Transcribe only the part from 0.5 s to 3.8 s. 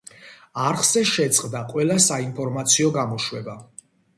არხზე შეწყდა ყველა საინფორმაციო გამოშვება.